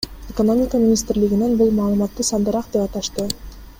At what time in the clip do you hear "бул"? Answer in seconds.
1.59-1.69